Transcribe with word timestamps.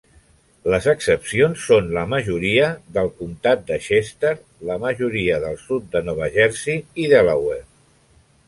Les 0.73 0.85
excepcions 0.93 1.65
són 1.71 1.91
la 1.97 2.05
majoria 2.13 2.69
del 2.97 3.11
Comtat 3.19 3.61
de 3.69 3.79
Chester, 3.89 4.33
la 4.71 4.79
majoria 4.87 5.39
del 5.45 5.63
sud 5.69 5.89
de 5.93 6.05
Nova 6.09 6.35
Jersey, 6.39 6.83
i 7.05 7.11
Delaware. 7.17 7.65